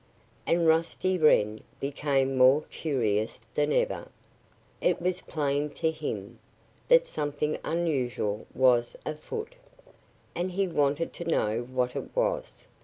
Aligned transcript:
And 0.47 0.65
Rusty 0.65 1.19
Wren 1.19 1.59
became 1.79 2.35
more 2.35 2.63
curious 2.71 3.39
than 3.53 3.71
ever. 3.71 4.09
It 4.81 4.99
was 4.99 5.21
plain, 5.21 5.69
to 5.75 5.91
him, 5.91 6.39
that 6.87 7.05
something 7.05 7.59
unusual 7.63 8.47
was 8.55 8.97
afoot. 9.05 9.53
And 10.33 10.53
he 10.53 10.67
wanted 10.67 11.13
to 11.13 11.25
know 11.25 11.61
what 11.71 11.95
it 11.95 12.15
was. 12.15 12.67